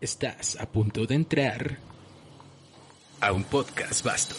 Estás 0.00 0.56
a 0.58 0.64
punto 0.64 1.04
de 1.04 1.14
entrar 1.14 1.76
a 3.20 3.32
un 3.32 3.44
podcast 3.44 4.02
vasto. 4.02 4.34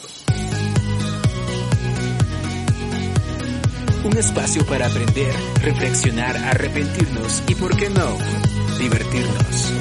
Un 4.04 4.18
espacio 4.18 4.66
para 4.66 4.88
aprender, 4.88 5.32
reflexionar, 5.62 6.36
arrepentirnos 6.36 7.44
y, 7.48 7.54
por 7.54 7.78
qué 7.78 7.92
no, 7.92 8.18
divertirnos. 8.80 9.74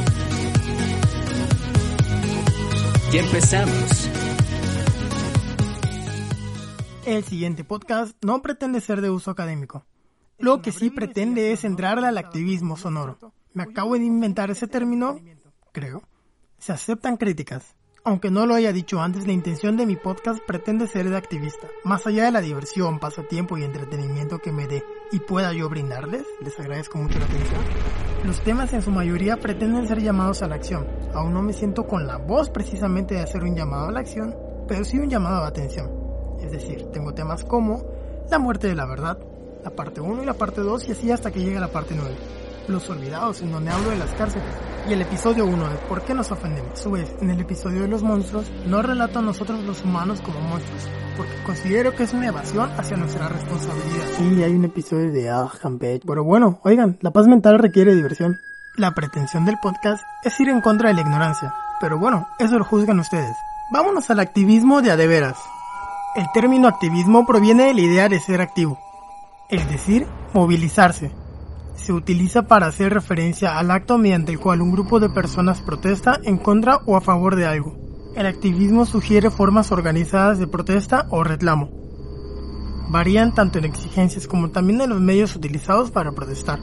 Ya 3.11 3.21
empezamos. 3.23 4.11
El 7.07 7.25
siguiente 7.25 7.65
podcast 7.65 8.15
no 8.23 8.43
pretende 8.43 8.83
ser 8.83 9.01
de 9.01 9.09
uso 9.09 9.31
académico. 9.31 9.87
Lo 10.37 10.61
que 10.61 10.73
sí 10.73 10.91
pretende 10.91 11.53
es 11.53 11.65
entrarle 11.65 12.07
al 12.07 12.19
activismo 12.19 12.77
sonoro. 12.77 13.17
Me 13.55 13.63
acabo 13.63 13.95
de 13.95 14.05
inventar 14.05 14.51
ese 14.51 14.69
término, 14.69 15.19
creo. 15.73 16.03
Se 16.59 16.73
aceptan 16.73 17.17
críticas. 17.17 17.75
Aunque 18.03 18.31
no 18.31 18.47
lo 18.47 18.55
haya 18.55 18.73
dicho 18.73 19.01
antes, 19.03 19.27
la 19.27 19.33
intención 19.33 19.77
de 19.77 19.85
mi 19.85 19.95
podcast 19.95 20.41
pretende 20.47 20.87
ser 20.87 21.11
de 21.11 21.19
activista. 21.19 21.69
Más 21.85 22.07
allá 22.07 22.25
de 22.25 22.31
la 22.31 22.41
diversión, 22.41 22.99
pasatiempo 22.99 23.59
y 23.59 23.65
entretenimiento 23.65 24.39
que 24.39 24.53
me 24.53 24.67
dé 24.67 24.83
y 25.13 25.19
pueda 25.21 25.53
yo 25.53 25.69
brindarles, 25.69 26.25
les 26.43 26.59
agradezco 26.59 26.97
mucho 26.97 27.19
la 27.19 27.27
atención. 27.27 27.61
Los 28.25 28.41
temas 28.41 28.73
en 28.73 28.81
su 28.81 28.91
mayoría 28.91 29.37
pretenden 29.37 29.87
ser 29.87 30.01
llamados 30.01 30.41
a 30.41 30.49
la 30.49 30.55
acción. 30.55 30.87
Aún 31.13 31.35
no 31.35 31.43
me 31.43 31.53
siento 31.53 31.87
con 31.87 32.07
la 32.07 32.17
voz 32.17 32.49
precisamente 32.49 33.15
de 33.15 33.21
hacer 33.21 33.43
un 33.43 33.55
llamado 33.55 33.89
a 33.89 33.93
la 33.93 34.01
acción, 34.01 34.35
pero 34.67 34.83
sí 34.85 34.99
un 34.99 35.11
llamado 35.11 35.45
a 35.45 35.49
atención. 35.49 35.91
Es 36.41 36.53
decir, 36.53 36.87
tengo 36.93 37.13
temas 37.13 37.45
como 37.45 37.85
la 38.31 38.39
muerte 38.39 38.69
de 38.69 38.75
la 38.75 38.87
verdad, 38.87 39.19
la 39.63 39.71
parte 39.71 40.01
1 40.01 40.23
y 40.23 40.27
la 40.27 40.35
parte 40.35 40.63
2 40.63 40.89
y 40.89 40.93
así 40.93 41.11
hasta 41.11 41.31
que 41.31 41.41
llegue 41.41 41.61
la 41.61 41.69
parte 41.69 41.95
9. 41.95 42.15
Los 42.69 42.89
olvidados, 42.89 43.43
en 43.43 43.53
donde 43.53 43.71
hablo 43.71 43.91
de 43.91 43.99
las 43.99 44.13
cárceles. 44.15 44.70
Y 44.91 44.93
el 44.93 45.03
episodio 45.03 45.47
1 45.47 45.69
de 45.69 45.77
¿Por 45.89 46.03
qué 46.03 46.15
nos 46.15 46.33
ofendemos? 46.33 46.73
A 46.73 46.77
su 46.83 46.91
vez, 46.91 47.15
en 47.21 47.31
el 47.31 47.39
episodio 47.39 47.83
de 47.83 47.87
los 47.87 48.03
monstruos, 48.03 48.51
no 48.67 48.83
relato 48.83 49.21
a 49.21 49.23
nosotros 49.23 49.63
los 49.63 49.85
humanos 49.85 50.21
como 50.21 50.41
monstruos, 50.41 50.91
porque 51.17 51.33
considero 51.47 51.95
que 51.95 52.03
es 52.03 52.13
una 52.13 52.27
evasión 52.27 52.69
hacia 52.77 52.97
nuestra 52.97 53.29
responsabilidad. 53.29 54.05
Sí, 54.19 54.43
hay 54.43 54.53
un 54.53 54.65
episodio 54.65 55.13
de 55.13 55.31
Ah, 55.31 55.49
Campech. 55.63 56.03
Pero 56.05 56.25
bueno, 56.25 56.59
oigan, 56.65 56.99
la 57.03 57.13
paz 57.13 57.29
mental 57.29 57.61
requiere 57.61 57.95
diversión. 57.95 58.41
La 58.77 58.91
pretensión 58.91 59.45
del 59.45 59.59
podcast 59.63 60.03
es 60.25 60.41
ir 60.41 60.49
en 60.49 60.61
contra 60.61 60.89
de 60.89 60.95
la 60.97 61.03
ignorancia. 61.03 61.55
Pero 61.81 61.97
bueno, 61.97 62.27
eso 62.41 62.59
lo 62.59 62.65
juzgan 62.65 62.99
ustedes. 62.99 63.37
Vámonos 63.73 64.11
al 64.11 64.19
activismo 64.19 64.83
de 64.83 64.91
a 64.91 64.97
de 64.97 65.07
veras. 65.07 65.39
El 66.17 66.27
término 66.35 66.67
activismo 66.67 67.25
proviene 67.27 67.67
de 67.67 67.75
la 67.75 67.81
idea 67.81 68.09
de 68.09 68.19
ser 68.19 68.41
activo, 68.41 68.77
es 69.51 69.71
decir, 69.71 70.09
movilizarse. 70.33 71.13
Se 71.91 71.95
utiliza 71.95 72.43
para 72.47 72.69
hacer 72.69 72.95
referencia 72.95 73.59
al 73.59 73.73
acto 73.73 73.99
mediante 73.99 74.31
el 74.31 74.39
cual 74.39 74.63
un 74.63 74.71
grupo 74.71 75.01
de 75.01 75.11
personas 75.11 75.61
protesta 75.61 76.21
en 76.23 76.39
contra 76.39 76.77
o 76.87 76.97
a 76.97 77.01
favor 77.01 77.35
de 77.35 77.47
algo. 77.47 77.75
El 78.15 78.27
activismo 78.27 78.87
sugiere 78.87 79.29
formas 79.29 79.73
organizadas 79.73 80.39
de 80.39 80.47
protesta 80.47 81.09
o 81.11 81.25
reclamo. 81.25 81.69
Varían 82.91 83.35
tanto 83.35 83.59
en 83.59 83.65
exigencias 83.65 84.29
como 84.29 84.51
también 84.51 84.81
en 84.83 84.91
los 84.91 85.01
medios 85.01 85.35
utilizados 85.35 85.91
para 85.91 86.13
protestar. 86.13 86.61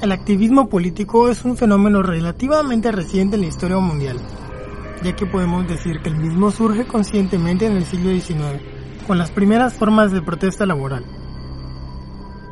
El 0.00 0.12
activismo 0.12 0.70
político 0.70 1.28
es 1.28 1.44
un 1.44 1.58
fenómeno 1.58 2.02
relativamente 2.02 2.90
reciente 2.90 3.36
en 3.36 3.42
la 3.42 3.48
historia 3.48 3.80
mundial, 3.80 4.16
ya 5.02 5.14
que 5.14 5.26
podemos 5.26 5.68
decir 5.68 6.00
que 6.00 6.08
el 6.08 6.16
mismo 6.16 6.50
surge 6.50 6.86
conscientemente 6.86 7.66
en 7.66 7.76
el 7.76 7.84
siglo 7.84 8.10
XIX, 8.18 8.62
con 9.06 9.18
las 9.18 9.30
primeras 9.30 9.74
formas 9.74 10.10
de 10.10 10.22
protesta 10.22 10.64
laboral. 10.64 11.21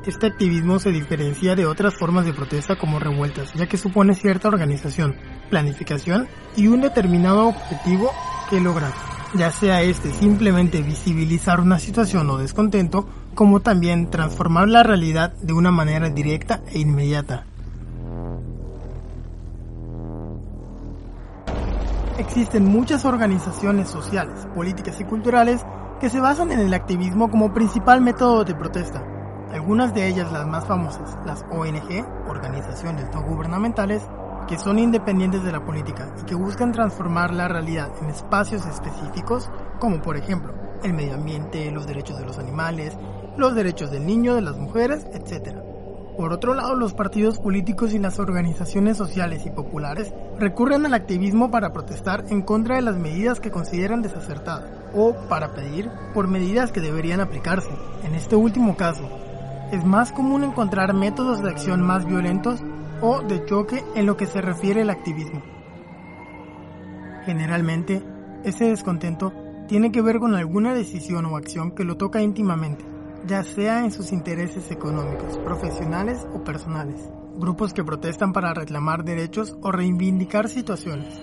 Este 0.07 0.29
activismo 0.29 0.79
se 0.79 0.93
diferencia 0.93 1.55
de 1.55 1.67
otras 1.67 1.95
formas 1.95 2.25
de 2.25 2.33
protesta 2.33 2.79
como 2.79 2.99
revueltas, 2.99 3.53
ya 3.53 3.67
que 3.67 3.77
supone 3.77 4.15
cierta 4.15 4.49
organización, 4.49 5.15
planificación 5.51 6.27
y 6.57 6.69
un 6.69 6.81
determinado 6.81 7.49
objetivo 7.49 8.11
que 8.49 8.63
lograr, 8.63 8.93
ya 9.35 9.51
sea 9.51 9.83
este 9.83 10.11
simplemente 10.11 10.81
visibilizar 10.81 11.61
una 11.61 11.79
situación 11.79 12.31
o 12.31 12.39
descontento, 12.39 13.07
como 13.35 13.61
también 13.61 14.09
transformar 14.09 14.69
la 14.69 14.83
realidad 14.83 15.35
de 15.35 15.53
una 15.53 15.71
manera 15.71 16.09
directa 16.09 16.63
e 16.73 16.79
inmediata. 16.79 17.45
Existen 22.17 22.65
muchas 22.65 23.05
organizaciones 23.05 23.91
sociales, 23.91 24.47
políticas 24.55 24.99
y 24.99 25.05
culturales 25.05 25.61
que 26.01 26.09
se 26.09 26.21
basan 26.21 26.53
en 26.53 26.61
el 26.61 26.73
activismo 26.73 27.31
como 27.31 27.53
principal 27.53 28.01
método 28.01 28.45
de 28.45 28.55
protesta. 28.55 29.20
Algunas 29.61 29.93
de 29.93 30.09
ellas, 30.09 30.33
las 30.33 30.47
más 30.47 30.65
famosas, 30.65 31.19
las 31.27 31.45
ONG, 31.51 32.07
organizaciones 32.27 33.05
no 33.13 33.23
gubernamentales, 33.23 34.01
que 34.49 34.59
son 34.59 34.79
independientes 34.79 35.45
de 35.45 35.53
la 35.53 35.63
política 35.63 36.09
y 36.19 36.25
que 36.25 36.35
buscan 36.35 36.73
transformar 36.73 37.35
la 37.35 37.47
realidad 37.47 37.91
en 38.01 38.09
espacios 38.09 38.65
específicos, 38.65 39.51
como 39.79 40.01
por 40.01 40.17
ejemplo 40.17 40.55
el 40.83 40.95
medio 40.95 41.13
ambiente, 41.13 41.71
los 41.71 41.87
derechos 41.87 42.19
de 42.19 42.25
los 42.25 42.39
animales, 42.39 42.97
los 43.37 43.55
derechos 43.55 43.91
del 43.91 44.07
niño, 44.07 44.35
de 44.35 44.41
las 44.41 44.57
mujeres, 44.57 45.07
etc. 45.13 45.59
Por 46.17 46.33
otro 46.33 46.55
lado, 46.55 46.75
los 46.75 46.95
partidos 46.95 47.39
políticos 47.39 47.93
y 47.93 47.99
las 47.99 48.19
organizaciones 48.19 48.97
sociales 48.97 49.45
y 49.45 49.51
populares 49.51 50.15
recurren 50.39 50.87
al 50.87 50.95
activismo 50.95 51.51
para 51.51 51.75
protestar 51.75 52.25
en 52.31 52.41
contra 52.41 52.77
de 52.77 52.83
las 52.83 52.97
medidas 52.97 53.41
que 53.41 53.51
consideran 53.51 54.01
desacertadas 54.01 54.71
o 54.95 55.13
para 55.29 55.53
pedir 55.53 55.91
por 56.15 56.29
medidas 56.29 56.73
que 56.73 56.81
deberían 56.81 57.21
aplicarse. 57.21 57.69
En 58.05 58.15
este 58.15 58.37
último 58.37 58.75
caso, 58.75 59.20
es 59.73 59.85
más 59.85 60.13
común 60.13 60.45
encontrar 60.45 60.95
métodos 60.95 61.43
de 61.43 61.51
acción 61.51 61.83
más 61.83 62.07
violentos 62.07 62.61
o 63.01 63.23
de 63.23 63.45
choque 63.45 63.83
en 63.95 64.07
lo 64.07 64.17
que 64.17 64.27
se 64.27 64.41
refiere 64.41 64.83
al 64.83 64.91
activismo. 64.91 65.43
Generalmente, 67.25 68.03
ese 68.45 68.67
descontento 68.67 69.33
tiene 69.69 69.93
que 69.93 70.03
ver 70.03 70.19
con 70.19 70.35
alguna 70.35 70.75
decisión 70.75 71.27
o 71.27 71.37
acción 71.37 71.73
que 71.73 71.85
lo 71.85 71.97
toca 71.97 72.21
íntimamente, 72.21 72.85
ya 73.27 73.45
sea 73.45 73.85
en 73.85 73.93
sus 73.93 74.13
intereses 74.13 74.71
económicos, 74.71 75.39
profesionales 75.39 76.27
o 76.35 76.43
personales. 76.43 77.09
Grupos 77.37 77.73
que 77.73 77.85
protestan 77.85 78.33
para 78.33 78.53
reclamar 78.53 79.05
derechos 79.05 79.57
o 79.63 79.71
reivindicar 79.71 80.49
situaciones. 80.49 81.15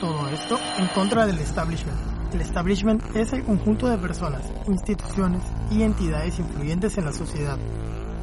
Todo 0.00 0.28
esto 0.28 0.58
en 0.78 0.88
contra 0.88 1.26
del 1.26 1.38
establishment. 1.38 2.15
El 2.32 2.40
establishment 2.40 3.02
es 3.14 3.32
el 3.32 3.44
conjunto 3.44 3.88
de 3.88 3.98
personas, 3.98 4.42
instituciones 4.66 5.42
y 5.70 5.82
entidades 5.82 6.38
influyentes 6.38 6.98
en 6.98 7.04
la 7.04 7.12
sociedad 7.12 7.58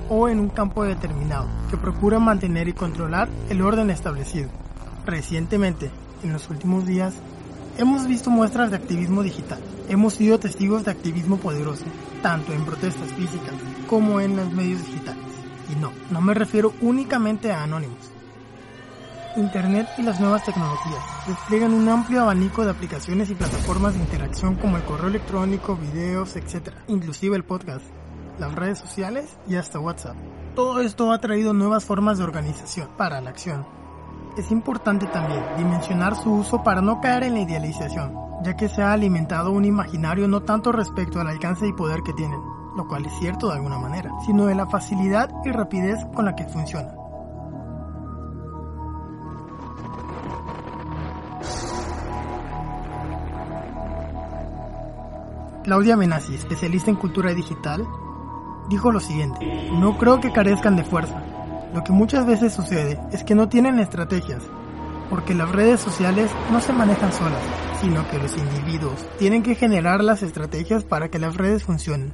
o 0.09 0.28
en 0.28 0.40
un 0.40 0.50
campo 0.50 0.84
determinado 0.84 1.47
que 1.69 1.78
procuran 1.78 2.24
mantener 2.24 2.68
y 2.68 2.74
controlar 2.74 3.30
el 3.50 3.62
orden 3.62 3.90
establecido. 3.90 4.50
Recientemente, 5.06 5.90
en 6.24 6.34
los 6.34 6.50
últimos 6.50 6.86
días, 6.86 7.16
hemos 7.78 8.06
visto 8.08 8.30
muestras 8.30 8.72
de 8.72 8.78
activismo 8.78 9.24
digital. 9.24 9.59
Hemos 9.90 10.13
sido 10.13 10.40
testigos 10.40 10.86
de 10.86 10.92
activismo 10.92 11.38
poderoso, 11.38 11.86
tanto 12.22 12.53
en 12.53 12.66
protestas 12.66 13.12
físicas 13.13 13.56
como 13.88 14.19
en 14.19 14.36
los 14.36 14.52
medios 14.52 14.86
digitales. 14.86 15.24
Y 15.72 15.80
no, 15.80 15.92
no 16.12 16.22
me 16.22 16.34
refiero 16.34 16.74
únicamente 16.81 17.52
a 17.52 17.63
anónimos. 17.63 18.12
Internet 19.35 19.88
y 19.97 20.03
las 20.03 20.19
nuevas 20.19 20.44
tecnologías 20.44 21.03
despliegan 21.27 21.73
un 21.73 21.89
amplio 21.89 22.21
abanico 22.21 22.63
de 22.63 22.71
aplicaciones 22.71 23.29
y 23.29 23.35
plataformas 23.35 23.94
de 23.94 23.99
interacción 23.99 24.55
como 24.55 24.77
el 24.77 24.83
correo 24.83 25.07
electrónico, 25.07 25.75
videos, 25.75 26.35
etc. 26.35 26.69
Inclusive 26.88 27.35
el 27.35 27.44
podcast, 27.44 27.85
las 28.39 28.53
redes 28.53 28.79
sociales 28.79 29.38
y 29.47 29.55
hasta 29.55 29.79
WhatsApp. 29.79 30.16
Todo 30.55 30.81
esto 30.81 31.11
ha 31.11 31.19
traído 31.19 31.53
nuevas 31.53 31.83
formas 31.83 32.19
de 32.19 32.23
organización 32.23 32.89
para 32.97 33.21
la 33.21 33.31
acción. 33.31 33.66
Es 34.38 34.51
importante 34.51 35.07
también 35.07 35.44
dimensionar 35.57 36.15
su 36.15 36.31
uso 36.31 36.63
para 36.63 36.81
no 36.81 37.01
caer 37.01 37.23
en 37.23 37.33
la 37.33 37.41
idealización, 37.41 38.13
ya 38.44 38.55
que 38.55 38.69
se 38.69 38.81
ha 38.81 38.94
alimentado 38.94 39.51
un 39.51 39.65
imaginario 39.65 40.27
no 40.27 40.44
tanto 40.44 40.71
respecto 40.71 41.19
al 41.19 41.27
alcance 41.27 41.67
y 41.67 41.73
poder 41.73 42.01
que 42.03 42.13
tienen, 42.13 42.41
lo 42.75 42.88
cual 42.88 43.05
es 43.05 43.13
cierto 43.19 43.47
de 43.47 43.55
alguna 43.55 43.77
manera, 43.77 44.11
sino 44.25 44.45
de 44.45 44.55
la 44.55 44.67
facilidad 44.67 45.29
y 45.44 45.51
rapidez 45.51 46.00
con 46.13 46.25
la 46.25 46.35
que 46.35 46.45
funciona. 46.45 47.03
Claudia 55.63 55.95
Menazzi, 55.95 56.36
especialista 56.36 56.89
en 56.89 56.98
cultura 56.98 57.33
digital, 57.33 57.88
dijo 58.69 58.92
lo 58.92 59.00
siguiente, 59.00 59.69
no 59.71 59.98
creo 59.98 60.19
que 60.19 60.33
carezcan 60.33 60.75
de 60.75 60.83
fuerza. 60.83 61.24
Lo 61.74 61.86
que 61.86 61.94
muchas 61.94 62.25
veces 62.25 62.54
sucede 62.54 63.00
es 63.13 63.24
que 63.24 63.33
no 63.33 63.48
tienen 63.48 63.80
estrategias, 63.80 64.44
porque 65.10 65.33
las 65.33 65.50
redes 65.50 65.80
sociales 65.80 66.30
no 66.51 66.60
se 66.60 66.74
manejan 66.74 67.13
solas, 67.13 67.42
sino 67.80 68.06
que 68.10 68.19
los 68.19 68.36
individuos 68.38 69.07
tienen 69.18 69.42
que 69.42 69.56
generar 69.56 70.04
las 70.04 70.21
estrategias 70.21 70.83
para 70.83 71.07
que 71.07 71.19
las 71.19 71.36
redes 71.36 71.63
funcionen 71.63 72.13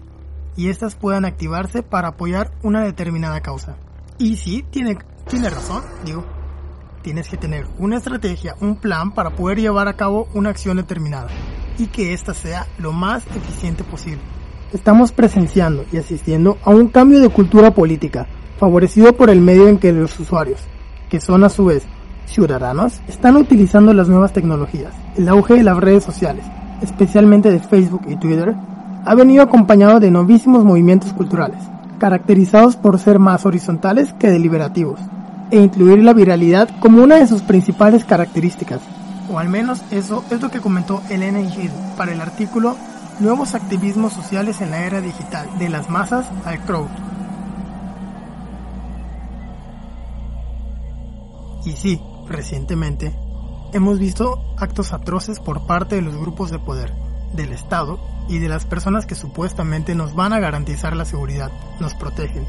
y 0.56 0.70
éstas 0.70 0.96
puedan 0.96 1.26
activarse 1.26 1.82
para 1.82 2.10
apoyar 2.10 2.52
una 2.62 2.84
determinada 2.84 3.42
causa. 3.42 3.78
Y 4.20 4.36
sí, 4.36 4.64
tiene, 4.70 5.00
tiene 5.28 5.50
razón, 5.50 5.84
digo, 6.06 6.24
tienes 7.02 7.28
que 7.30 7.38
tener 7.38 7.66
una 7.80 7.98
estrategia, 7.98 8.56
un 8.62 8.76
plan 8.76 9.12
para 9.12 9.32
poder 9.32 9.60
llevar 9.60 9.88
a 9.88 9.96
cabo 9.96 10.28
una 10.36 10.52
acción 10.52 10.78
determinada 10.78 11.30
y 11.80 11.88
que 11.88 12.14
ésta 12.14 12.34
sea 12.34 12.68
lo 12.78 12.92
más 12.92 13.24
eficiente 13.36 13.84
posible. 13.84 14.22
Estamos 14.74 15.12
presenciando 15.12 15.86
y 15.92 15.98
asistiendo 15.98 16.58
a 16.64 16.70
un 16.70 16.88
cambio 16.88 17.20
de 17.22 17.30
cultura 17.30 17.74
política, 17.74 18.28
favorecido 18.60 19.14
por 19.14 19.30
el 19.30 19.42
medio 19.42 19.68
en 19.68 19.78
que 19.78 19.92
los 19.92 20.20
usuarios, 20.20 20.60
que 21.10 21.20
son 21.20 21.44
a 21.44 21.50
su 21.50 21.66
vez 21.66 21.84
ciudadanos 22.26 23.02
están 23.08 23.36
utilizando 23.38 23.94
las 23.94 24.08
nuevas 24.08 24.34
tecnologías. 24.34 24.94
El 25.18 25.28
auge 25.30 25.56
de 25.56 25.64
las 25.64 25.78
redes 25.78 26.04
sociales, 26.04 26.46
especialmente 26.82 27.52
de 27.52 27.60
Facebook 27.60 28.04
y 28.08 28.16
Twitter, 28.18 28.56
ha 29.06 29.16
venido 29.16 29.42
acompañado 29.42 30.00
de 30.00 30.12
novísimos 30.12 30.64
movimientos 30.64 31.14
culturales, 31.14 31.60
caracterizados 31.98 32.76
por 32.76 33.00
ser 33.00 33.18
más 33.18 33.46
horizontales 33.46 34.14
que 34.14 34.30
deliberativos, 34.30 35.00
e 35.52 35.60
incluir 35.60 36.04
la 36.04 36.14
viralidad 36.14 36.70
como 36.80 37.02
una 37.02 37.16
de 37.16 37.28
sus 37.28 37.42
principales 37.42 38.06
características. 38.06 38.82
O 39.30 39.40
al 39.40 39.50
menos 39.50 39.82
eso 39.92 40.24
es 40.32 40.42
lo 40.42 40.50
que 40.50 40.62
comentó 40.62 41.02
Elena 41.10 41.40
Hill 41.40 41.72
para 41.96 42.12
el 42.12 42.22
artículo 42.22 42.76
Nuevos 43.20 43.54
activismos 43.54 44.14
sociales 44.14 44.62
en 44.62 44.72
la 44.72 44.86
era 44.86 45.02
digital, 45.02 45.50
de 45.60 45.68
las 45.68 45.90
masas 45.90 46.26
al 46.46 46.62
crowd. 46.62 46.88
Y 51.66 51.74
sí, 51.74 52.02
recientemente, 52.30 53.14
hemos 53.74 54.00
visto 54.00 54.42
actos 54.56 54.94
atroces 54.94 55.42
por 55.42 55.68
parte 55.68 55.96
de 55.96 56.02
los 56.02 56.16
grupos 56.16 56.50
de 56.50 56.60
poder, 56.60 56.94
del 57.34 57.52
Estado 57.52 58.00
y 58.30 58.40
de 58.40 58.48
las 58.48 58.64
personas 58.64 59.06
que 59.06 59.16
supuestamente 59.16 59.96
nos 59.96 60.16
van 60.16 60.32
a 60.32 60.40
garantizar 60.40 60.96
la 60.96 61.04
seguridad, 61.04 61.52
nos 61.82 61.96
protegen. 61.96 62.46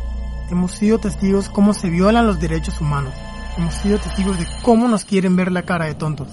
Hemos 0.52 0.70
sido 0.70 0.98
testigos 0.98 1.48
cómo 1.48 1.74
se 1.74 1.90
violan 1.90 2.28
los 2.28 2.38
derechos 2.38 2.80
humanos. 2.80 3.12
Hemos 3.58 3.74
sido 3.74 3.98
testigos 3.98 4.38
de 4.38 4.46
cómo 4.62 4.86
nos 4.86 5.04
quieren 5.04 5.34
ver 5.34 5.50
la 5.50 5.62
cara 5.62 5.86
de 5.86 5.96
tontos. 5.96 6.28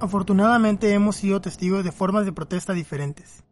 Afortunadamente 0.00 0.92
hemos 0.92 1.16
sido 1.16 1.40
testigos 1.40 1.84
de 1.84 1.92
formas 1.92 2.24
de 2.24 2.32
protesta 2.32 2.72
diferentes. 2.72 3.42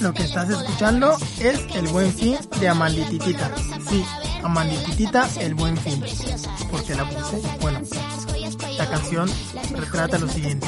Lo 0.00 0.12
que 0.12 0.24
estás 0.24 0.50
escuchando 0.50 1.16
es 1.40 1.64
El 1.74 1.86
Buen 1.88 2.12
Fin 2.12 2.36
de 2.60 2.68
Amandititita. 2.68 3.50
Sí, 3.88 4.04
Amandititita, 4.42 5.26
El 5.40 5.54
Buen 5.54 5.78
Fin. 5.78 6.02
Porque 6.70 6.94
la 6.94 7.08
puse? 7.08 7.40
Bueno, 7.62 7.80
la 8.78 8.88
canción 8.88 9.28
retrata 9.72 10.18
lo 10.18 10.28
siguiente. 10.28 10.66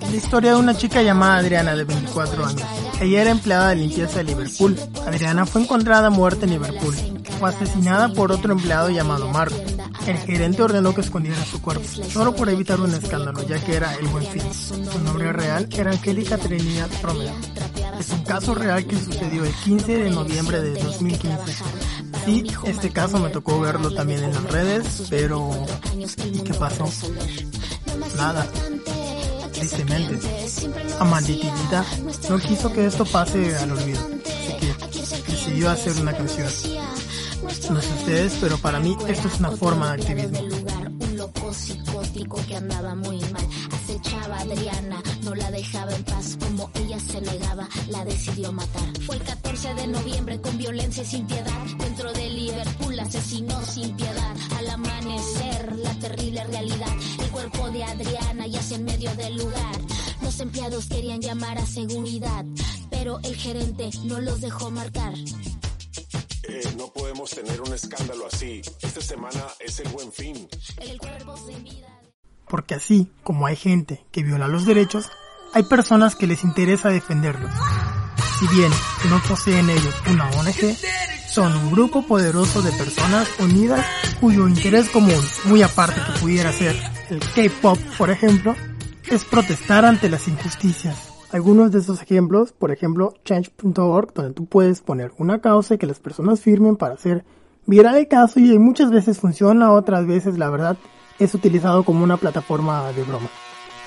La 0.00 0.16
historia 0.16 0.52
de 0.52 0.56
una 0.56 0.76
chica 0.76 1.02
llamada 1.02 1.36
Adriana 1.38 1.74
de 1.74 1.84
24 1.84 2.44
años. 2.44 2.62
Ella 3.00 3.22
era 3.22 3.30
empleada 3.30 3.70
de 3.70 3.76
limpieza 3.76 4.18
de 4.18 4.24
Liverpool. 4.24 4.76
Adriana 5.06 5.46
fue 5.46 5.62
encontrada 5.62 6.10
muerta 6.10 6.44
en 6.44 6.52
Liverpool. 6.52 6.94
Fue 7.38 7.48
asesinada 7.48 8.12
por 8.12 8.30
otro 8.32 8.52
empleado 8.52 8.90
llamado 8.90 9.28
Mark. 9.28 9.52
El 10.06 10.18
gerente 10.18 10.62
ordenó 10.62 10.94
que 10.94 11.00
escondiera 11.00 11.44
su 11.44 11.62
cuerpo, 11.62 11.84
solo 12.10 12.34
por 12.34 12.48
evitar 12.48 12.80
un 12.80 12.92
escándalo, 12.92 13.46
ya 13.46 13.58
que 13.64 13.76
era 13.76 13.94
el 13.94 14.06
buen 14.08 14.26
fin. 14.26 14.42
Su 14.52 14.98
nombre 15.00 15.32
real 15.32 15.68
era 15.72 15.92
Angélica 15.92 16.38
Trinidad 16.38 16.88
Romero. 17.02 17.34
Es 17.98 18.10
un 18.10 18.24
caso 18.24 18.54
real 18.54 18.84
que 18.84 18.96
sucedió 18.96 19.44
el 19.44 19.52
15 19.52 19.96
de 19.96 20.10
noviembre 20.10 20.60
de 20.60 20.72
2015. 20.82 21.30
Sí, 22.24 22.44
este 22.64 22.90
caso 22.90 23.18
me 23.18 23.30
tocó 23.30 23.60
verlo 23.60 23.92
también 23.92 24.22
en 24.24 24.32
las 24.32 24.44
redes, 24.44 25.04
pero 25.10 25.50
¿y 25.96 26.40
qué 26.40 26.54
pasó? 26.54 26.88
Nada. 28.16 28.46
Tristemente. 29.52 30.20
Amanditita 30.98 31.84
no 32.28 32.38
quiso 32.38 32.72
que 32.72 32.86
esto 32.86 33.04
pase 33.04 33.56
al 33.56 33.72
olvido, 33.72 34.00
así 34.00 34.56
que 34.58 35.30
decidió 35.30 35.70
hacer 35.70 36.00
una 36.00 36.16
canción. 36.16 36.48
No 37.70 37.80
sé 37.80 37.88
ustedes, 37.98 38.38
pero 38.40 38.58
para 38.58 38.78
mí 38.80 38.96
esto 39.08 39.28
es 39.28 39.38
una 39.40 39.50
forma 39.52 39.94
de 39.94 40.02
activismo. 40.02 40.38
Acechaba 43.92 44.38
Adriana, 44.38 45.02
no 45.22 45.34
la 45.34 45.50
dejaba 45.50 45.94
en 45.94 46.02
paz, 46.04 46.38
como 46.40 46.70
ella 46.76 46.98
se 46.98 47.20
negaba, 47.20 47.68
la 47.90 48.02
decidió 48.06 48.50
matar. 48.50 48.88
Fue 49.04 49.16
el 49.16 49.22
14 49.22 49.74
de 49.74 49.86
noviembre 49.86 50.40
con 50.40 50.56
violencia 50.56 51.02
y 51.02 51.06
sin 51.06 51.26
piedad, 51.26 51.66
dentro 51.78 52.10
de 52.14 52.30
Liverpool 52.30 52.98
asesinó 52.98 53.62
sin 53.66 53.94
piedad. 53.94 54.34
Al 54.56 54.70
amanecer, 54.70 55.76
la 55.76 55.92
terrible 55.98 56.42
realidad, 56.44 56.88
el 57.22 57.30
cuerpo 57.32 57.70
de 57.70 57.84
Adriana 57.84 58.46
yace 58.46 58.76
en 58.76 58.84
medio 58.86 59.14
del 59.14 59.36
lugar. 59.36 59.76
Los 60.22 60.40
empleados 60.40 60.86
querían 60.86 61.20
llamar 61.20 61.58
a 61.58 61.66
seguridad, 61.66 62.46
pero 62.88 63.20
el 63.24 63.36
gerente 63.36 63.90
no 64.04 64.22
los 64.22 64.40
dejó 64.40 64.70
marcar. 64.70 65.12
Eh, 66.44 66.62
no 66.78 66.90
podemos 66.94 67.30
tener 67.30 67.60
un 67.60 67.74
escándalo 67.74 68.26
así. 68.26 68.62
Esta 68.80 69.02
semana 69.02 69.48
es 69.60 69.80
el 69.80 69.88
buen 69.90 70.10
fin. 70.10 70.48
Porque 72.52 72.74
así 72.74 73.10
como 73.22 73.46
hay 73.46 73.56
gente 73.56 74.04
que 74.12 74.22
viola 74.22 74.46
los 74.46 74.66
derechos, 74.66 75.10
hay 75.54 75.62
personas 75.62 76.16
que 76.16 76.26
les 76.26 76.44
interesa 76.44 76.90
defenderlos. 76.90 77.50
Si 78.38 78.46
bien 78.54 78.70
no 79.08 79.22
poseen 79.26 79.70
ellos 79.70 79.94
una 80.10 80.28
ONG, 80.32 80.76
son 81.30 81.56
un 81.56 81.72
grupo 81.72 82.06
poderoso 82.06 82.60
de 82.60 82.70
personas 82.72 83.26
unidas 83.40 83.86
cuyo 84.20 84.46
interés 84.46 84.90
común, 84.90 85.18
muy 85.46 85.62
aparte 85.62 86.02
que 86.06 86.20
pudiera 86.20 86.52
ser 86.52 86.76
el 87.08 87.20
K-Pop, 87.20 87.78
por 87.96 88.10
ejemplo, 88.10 88.54
es 89.10 89.24
protestar 89.24 89.86
ante 89.86 90.10
las 90.10 90.28
injusticias 90.28 91.08
algunos 91.30 91.72
de 91.72 91.78
esos 91.78 92.02
ejemplos, 92.02 92.52
por 92.52 92.70
ejemplo, 92.70 93.14
change.org, 93.24 94.12
donde 94.12 94.34
tú 94.34 94.44
puedes 94.44 94.82
poner 94.82 95.12
una 95.16 95.40
causa 95.40 95.76
y 95.76 95.78
que 95.78 95.86
las 95.86 96.00
personas 96.00 96.42
firmen 96.42 96.76
para 96.76 96.96
hacer 96.96 97.24
viral 97.64 97.96
el 97.96 98.08
caso 98.08 98.40
y 98.40 98.58
muchas 98.58 98.90
veces 98.90 99.18
funciona, 99.18 99.72
otras 99.72 100.06
veces 100.06 100.36
la 100.36 100.50
verdad 100.50 100.76
es 101.18 101.34
utilizado 101.34 101.84
como 101.84 102.04
una 102.04 102.16
plataforma 102.16 102.92
de 102.92 103.02
broma. 103.02 103.28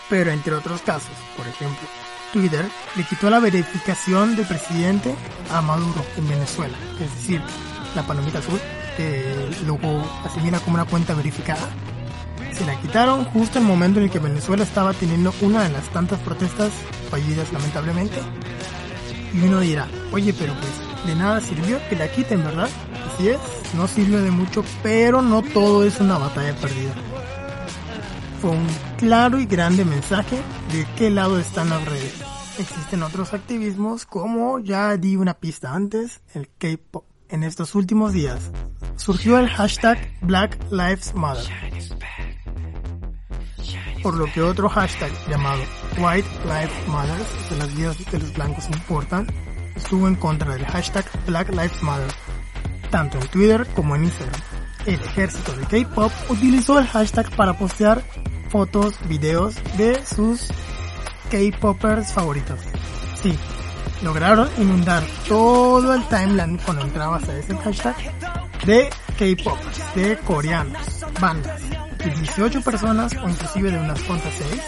Pero 0.09 0.31
entre 0.31 0.53
otros 0.53 0.81
casos, 0.81 1.15
por 1.35 1.47
ejemplo, 1.47 1.87
Twitter 2.33 2.65
le 2.95 3.03
quitó 3.03 3.29
la 3.29 3.39
verificación 3.39 4.35
de 4.35 4.43
presidente 4.43 5.15
a 5.51 5.61
Maduro 5.61 6.05
en 6.17 6.27
Venezuela, 6.27 6.77
es 6.99 7.13
decir, 7.15 7.41
la 7.95 8.03
palomita 8.03 8.39
azul, 8.39 8.59
que 8.97 9.33
luego 9.65 10.03
asimila 10.23 10.59
como 10.59 10.75
una 10.75 10.85
cuenta 10.85 11.13
verificada 11.13 11.69
se 12.55 12.65
la 12.65 12.79
quitaron 12.79 13.25
justo 13.25 13.57
en 13.57 13.65
el 13.65 13.69
momento 13.69 13.99
en 13.99 14.05
el 14.05 14.11
que 14.11 14.19
Venezuela 14.19 14.63
estaba 14.63 14.93
teniendo 14.93 15.33
una 15.41 15.63
de 15.63 15.69
las 15.69 15.83
tantas 15.89 16.19
protestas 16.19 16.71
fallidas 17.09 17.51
lamentablemente. 17.51 18.15
Y 19.33 19.41
uno 19.41 19.59
dirá, 19.59 19.87
oye, 20.13 20.33
pero 20.33 20.53
pues 20.53 21.05
de 21.05 21.15
nada 21.15 21.41
sirvió 21.41 21.79
que 21.89 21.97
la 21.97 22.07
quiten, 22.07 22.43
¿verdad? 22.43 22.69
Así 23.13 23.27
es, 23.27 23.37
no 23.75 23.87
sirvió 23.87 24.21
de 24.21 24.31
mucho, 24.31 24.63
pero 24.81 25.21
no 25.21 25.41
todo 25.41 25.83
es 25.83 25.99
una 25.99 26.17
batalla 26.17 26.55
perdida. 26.55 26.93
Fue 28.45 28.55
un 28.55 28.67
claro 28.99 29.39
y 29.39 29.47
grande 29.47 29.83
mensaje 29.85 30.35
de 30.71 30.85
qué 30.97 31.09
lado 31.09 31.39
están 31.39 31.67
las 31.71 31.83
redes. 31.83 32.13
Existen 32.59 33.01
otros 33.01 33.33
activismos 33.33 34.05
como 34.05 34.59
ya 34.59 34.95
di 34.97 35.15
una 35.15 35.33
pista 35.33 35.73
antes, 35.73 36.21
el 36.35 36.47
K-Pop. 36.59 37.05
En 37.29 37.41
estos 37.41 37.73
últimos 37.73 38.13
días 38.13 38.51
surgió 38.97 39.39
el 39.39 39.49
hashtag 39.49 39.97
Black 40.21 40.59
Lives 40.69 41.15
Matter 41.15 41.51
por 44.03 44.13
lo 44.13 44.31
que 44.31 44.43
otro 44.43 44.69
hashtag 44.69 45.11
llamado 45.27 45.63
White 45.97 46.29
Lives 46.43 46.87
Matter, 46.87 47.25
de 47.49 47.57
las 47.57 47.75
vidas 47.75 48.11
de 48.11 48.19
los 48.19 48.31
blancos 48.31 48.67
importan, 48.67 49.25
estuvo 49.75 50.07
en 50.07 50.13
contra 50.13 50.53
del 50.53 50.67
hashtag 50.67 51.05
Black 51.25 51.49
Lives 51.49 51.81
Matter, 51.81 52.11
tanto 52.91 53.17
en 53.17 53.27
Twitter 53.29 53.65
como 53.73 53.95
en 53.95 54.03
Instagram. 54.03 54.39
El 54.85 55.01
ejército 55.01 55.51
de 55.53 55.65
K-Pop 55.65 56.11
utilizó 56.29 56.77
el 56.77 56.85
hashtag 56.85 57.35
para 57.35 57.57
postear 57.57 58.03
fotos, 58.55 58.95
videos 59.09 59.53
de 59.75 60.01
sus 60.05 60.47
K-Popers 61.29 62.13
favoritos. 62.13 62.57
Sí, 63.21 63.37
lograron 64.01 64.49
inundar 64.57 65.03
todo 65.27 65.93
el 65.93 66.01
timeline 66.07 66.57
cuando 66.63 66.83
entrabas 66.83 67.27
a 67.27 67.37
ese 67.37 67.53
hashtag 67.57 67.97
de 68.65 68.89
K-Popers, 69.19 69.95
de 69.95 70.17
coreanos, 70.19 71.05
bandas, 71.19 71.63
18 72.21 72.61
personas 72.61 73.11
o 73.21 73.27
inclusive 73.27 73.71
de 73.71 73.77
unas 73.77 73.99
cuantas 74.03 74.33
6, 74.37 74.61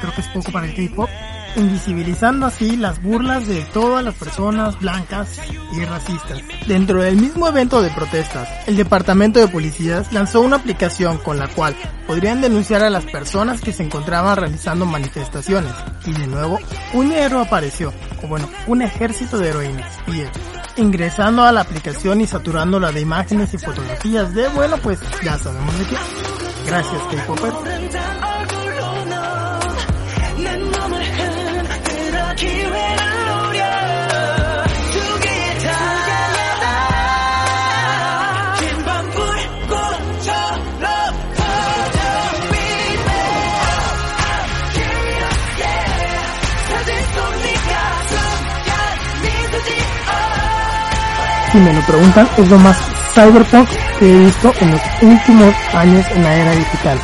creo 0.00 0.14
que 0.14 0.20
es 0.22 0.28
poco 0.28 0.50
para 0.50 0.66
el 0.66 0.74
K-pop, 0.74 1.10
invisibilizando 1.56 2.46
así 2.46 2.76
las 2.76 3.02
burlas 3.02 3.46
de 3.46 3.62
todas 3.72 4.04
las 4.04 4.14
personas 4.14 4.78
blancas 4.78 5.40
y 5.72 5.84
racistas. 5.84 6.40
Dentro 6.66 7.02
del 7.02 7.16
mismo 7.16 7.48
evento 7.48 7.82
de 7.82 7.90
protestas, 7.90 8.48
el 8.66 8.76
Departamento 8.76 9.40
de 9.40 9.48
Policías 9.48 10.12
lanzó 10.12 10.40
una 10.42 10.56
aplicación 10.56 11.18
con 11.18 11.38
la 11.38 11.48
cual 11.48 11.74
podrían 12.06 12.40
denunciar 12.40 12.82
a 12.82 12.90
las 12.90 13.04
personas 13.04 13.60
que 13.60 13.72
se 13.72 13.82
encontraban 13.82 14.36
realizando 14.36 14.86
manifestaciones. 14.86 15.72
Y 16.04 16.12
de 16.12 16.26
nuevo, 16.26 16.58
un 16.92 17.12
héroe 17.12 17.42
apareció, 17.42 17.92
o 18.22 18.28
bueno, 18.28 18.48
un 18.66 18.82
ejército 18.82 19.38
de 19.38 19.48
heroínas, 19.48 19.92
ingresando 20.76 21.42
a 21.42 21.52
la 21.52 21.62
aplicación 21.62 22.20
y 22.20 22.26
saturándola 22.26 22.92
de 22.92 23.00
imágenes 23.00 23.52
y 23.54 23.58
fotografías 23.58 24.34
de, 24.34 24.48
bueno, 24.48 24.76
pues 24.78 25.00
ya 25.24 25.38
sabemos 25.38 25.78
de 25.78 25.86
qué. 25.86 25.96
Gracias, 26.66 27.02
K-Popper. 27.10 27.52
Si 51.56 51.62
me 51.62 51.72
lo 51.72 51.80
preguntan, 51.86 52.28
es 52.36 52.50
lo 52.50 52.58
más 52.58 52.76
cyberpunk 53.14 53.66
que 53.98 54.12
he 54.12 54.24
visto 54.26 54.52
en 54.60 54.70
los 54.72 54.80
últimos 55.00 55.54
años 55.72 56.04
en 56.10 56.22
la 56.22 56.34
era 56.34 56.50
digital. 56.52 56.98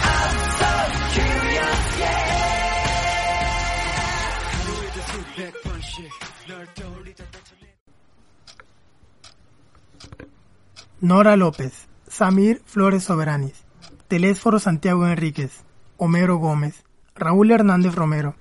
Nora 11.01 11.37
López, 11.37 11.89
Samir 12.07 12.61
Flores 12.67 13.05
Soberanis, 13.05 13.65
Telésforo 14.09 14.59
Santiago 14.59 15.07
Enríquez, 15.07 15.65
Homero 15.97 16.37
Gómez, 16.37 16.85
Raúl 17.15 17.53
Hernández 17.53 17.95
Romero, 17.95 18.35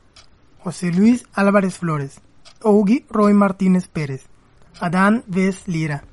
José 0.60 0.91
Luis 0.91 1.25
Álvarez 1.34 1.77
Flores, 1.77 2.20
Ougi 2.62 3.06
Roy 3.10 3.34
Martínez 3.34 3.88
Pérez, 3.88 4.30
Adán 4.79 5.23
Vez 5.27 5.67
Lira, 5.67 6.03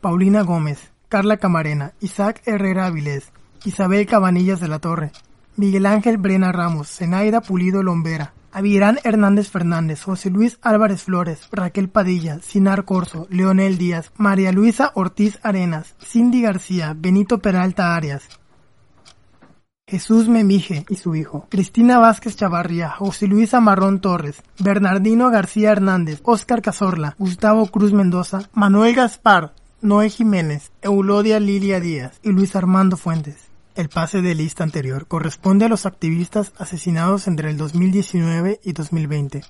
Paulina 0.00 0.42
Gómez, 0.42 0.92
Carla 1.08 1.36
Camarena, 1.36 1.92
Isaac 2.00 2.42
Herrera 2.46 2.86
Avilés, 2.86 3.32
Isabel 3.64 4.06
Cabanillas 4.06 4.60
de 4.60 4.68
la 4.68 4.78
Torre, 4.78 5.12
Miguel 5.56 5.86
Ángel 5.86 6.18
Brena 6.18 6.52
Ramos, 6.52 6.88
Zenaida 6.88 7.40
Pulido 7.40 7.82
Lombera, 7.82 8.34
Avirán 8.52 8.98
Hernández 9.04 9.50
Fernández, 9.50 10.02
José 10.02 10.30
Luis 10.30 10.58
Álvarez 10.62 11.02
Flores, 11.02 11.46
Raquel 11.52 11.88
Padilla, 11.88 12.40
Sinar 12.40 12.84
Corso, 12.84 13.26
Leonel 13.30 13.76
Díaz, 13.76 14.12
María 14.16 14.50
Luisa 14.52 14.92
Ortiz 14.94 15.38
Arenas, 15.42 15.94
Cindy 16.02 16.40
García, 16.42 16.94
Benito 16.96 17.40
Peralta 17.40 17.94
Arias, 17.94 18.28
Jesús 19.88 20.28
Memije 20.28 20.84
y 20.88 20.96
su 20.96 21.14
hijo, 21.14 21.46
Cristina 21.48 22.00
Vázquez 22.00 22.34
Chavarría, 22.34 22.90
José 22.90 23.28
Luisa 23.28 23.60
Marrón 23.60 24.00
Torres, 24.00 24.42
Bernardino 24.58 25.30
García 25.30 25.70
Hernández, 25.70 26.20
Óscar 26.24 26.60
Cazorla, 26.60 27.14
Gustavo 27.20 27.64
Cruz 27.68 27.92
Mendoza, 27.92 28.50
Manuel 28.52 28.96
Gaspar, 28.96 29.54
Noé 29.82 30.10
Jiménez, 30.10 30.72
Eulodia 30.82 31.38
Lilia 31.38 31.78
Díaz 31.78 32.18
y 32.24 32.30
Luis 32.30 32.56
Armando 32.56 32.96
Fuentes. 32.96 33.36
El 33.76 33.88
pase 33.88 34.22
de 34.22 34.34
lista 34.34 34.64
anterior 34.64 35.06
corresponde 35.06 35.66
a 35.66 35.68
los 35.68 35.86
activistas 35.86 36.52
asesinados 36.58 37.28
entre 37.28 37.50
el 37.50 37.56
2019 37.56 38.58
y 38.64 38.72
2020. 38.72 39.44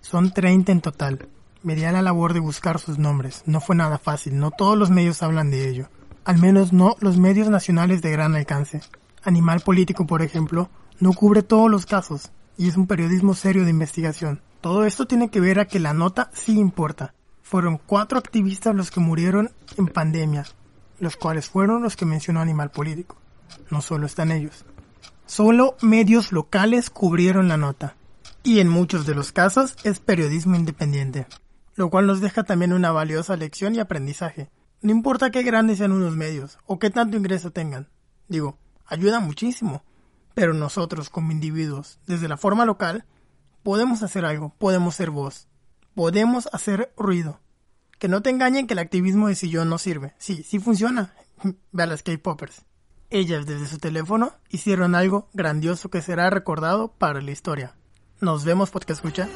Son 0.00 0.32
30 0.32 0.72
en 0.72 0.80
total. 0.80 1.28
Me 1.62 1.76
la 1.76 2.00
labor 2.00 2.32
de 2.32 2.40
buscar 2.40 2.78
sus 2.78 2.96
nombres. 2.96 3.42
No 3.44 3.60
fue 3.60 3.76
nada 3.76 3.98
fácil, 3.98 4.38
no 4.38 4.52
todos 4.52 4.78
los 4.78 4.88
medios 4.88 5.22
hablan 5.22 5.50
de 5.50 5.68
ello. 5.68 5.90
Al 6.24 6.38
menos 6.38 6.72
no 6.72 6.96
los 7.00 7.18
medios 7.18 7.50
nacionales 7.50 8.00
de 8.00 8.10
gran 8.10 8.34
alcance. 8.34 8.80
Animal 9.22 9.60
Político, 9.60 10.06
por 10.06 10.22
ejemplo, 10.22 10.70
no 11.00 11.12
cubre 11.12 11.42
todos 11.42 11.70
los 11.70 11.86
casos 11.86 12.30
y 12.56 12.68
es 12.68 12.76
un 12.76 12.86
periodismo 12.86 13.34
serio 13.34 13.64
de 13.64 13.70
investigación. 13.70 14.42
Todo 14.60 14.84
esto 14.84 15.06
tiene 15.06 15.30
que 15.30 15.40
ver 15.40 15.58
a 15.58 15.66
que 15.66 15.80
la 15.80 15.94
nota 15.94 16.30
sí 16.32 16.58
importa. 16.58 17.14
Fueron 17.42 17.78
cuatro 17.78 18.18
activistas 18.18 18.74
los 18.74 18.90
que 18.90 19.00
murieron 19.00 19.50
en 19.76 19.88
pandemia, 19.88 20.44
los 20.98 21.16
cuales 21.16 21.48
fueron 21.48 21.82
los 21.82 21.96
que 21.96 22.06
mencionó 22.06 22.40
Animal 22.40 22.70
Político 22.70 23.16
no 23.70 23.80
solo 23.80 24.06
están 24.06 24.30
ellos. 24.30 24.64
Solo 25.26 25.76
medios 25.80 26.32
locales 26.32 26.90
cubrieron 26.90 27.48
la 27.48 27.56
nota. 27.56 27.96
Y 28.42 28.58
en 28.58 28.68
muchos 28.68 29.06
de 29.06 29.14
los 29.14 29.32
casos 29.32 29.76
es 29.84 30.00
periodismo 30.00 30.56
independiente, 30.56 31.26
lo 31.76 31.90
cual 31.90 32.06
nos 32.06 32.20
deja 32.20 32.42
también 32.42 32.72
una 32.72 32.90
valiosa 32.90 33.36
lección 33.36 33.74
y 33.74 33.78
aprendizaje. 33.78 34.50
No 34.80 34.90
importa 34.90 35.30
qué 35.30 35.42
grandes 35.42 35.78
sean 35.78 35.92
unos 35.92 36.16
medios 36.16 36.58
o 36.66 36.78
qué 36.78 36.90
tanto 36.90 37.16
ingreso 37.16 37.52
tengan. 37.52 37.88
Digo, 38.28 38.58
ayuda 38.92 39.20
muchísimo. 39.20 39.82
Pero 40.34 40.54
nosotros 40.54 41.10
como 41.10 41.32
individuos, 41.32 41.98
desde 42.06 42.28
la 42.28 42.36
forma 42.36 42.64
local, 42.64 43.04
podemos 43.62 44.02
hacer 44.02 44.24
algo, 44.24 44.54
podemos 44.58 44.94
ser 44.94 45.10
voz, 45.10 45.48
podemos 45.94 46.48
hacer 46.52 46.92
ruido. 46.96 47.40
Que 47.98 48.08
no 48.08 48.22
te 48.22 48.30
engañen 48.30 48.66
que 48.66 48.74
el 48.74 48.78
activismo 48.78 49.28
de 49.28 49.34
sillón 49.34 49.68
no 49.68 49.78
sirve. 49.78 50.14
Sí, 50.18 50.42
sí 50.42 50.58
funciona. 50.58 51.14
Ve 51.72 51.82
a 51.82 51.86
las 51.86 52.02
K-Poppers. 52.02 52.64
Ellas 53.10 53.46
desde 53.46 53.66
su 53.66 53.78
teléfono 53.78 54.32
hicieron 54.48 54.94
algo 54.94 55.28
grandioso 55.34 55.90
que 55.90 56.00
será 56.00 56.30
recordado 56.30 56.92
para 56.92 57.20
la 57.20 57.30
historia. 57.30 57.74
Nos 58.20 58.44
vemos 58.44 58.70
porque 58.70 58.94
escucha. 58.94 59.28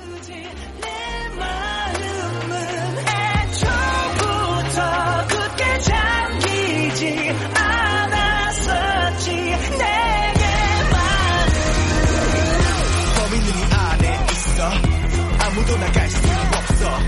아무도 15.67 15.77
나갈 15.79 16.09
수 16.09 16.17
없어. 16.57 16.99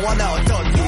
너와 0.00 0.14
나 0.14 0.32
어떤 0.32 0.81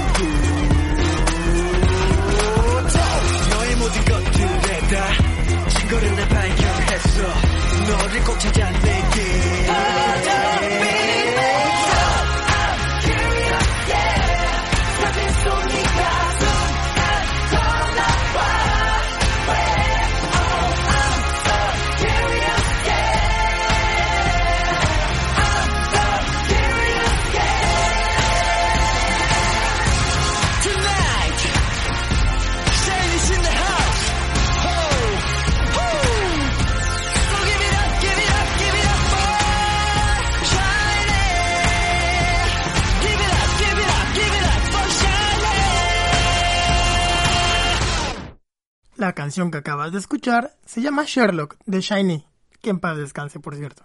canción 49.25 49.50
que 49.50 49.57
acabas 49.57 49.90
de 49.90 49.99
escuchar 49.99 50.54
se 50.66 50.83
llama 50.83 51.04
Sherlock 51.07 51.57
de 51.64 51.81
Shiny, 51.81 52.26
que 52.61 52.69
en 52.69 52.78
paz 52.78 52.99
descanse, 52.99 53.40
por 53.40 53.57
cierto. 53.57 53.83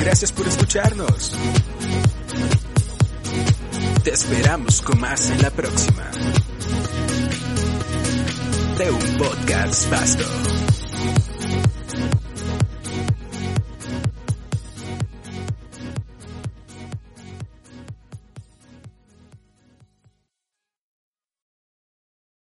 Gracias 0.00 0.32
por 0.32 0.48
escucharnos. 0.48 1.36
Te 4.02 4.10
esperamos 4.10 4.82
con 4.82 4.98
más 4.98 5.30
en 5.30 5.40
la 5.40 5.50
próxima. 5.50 6.10
De 8.76 8.90
un 8.90 9.18
podcast 9.18 9.88
vasto. 9.88 10.57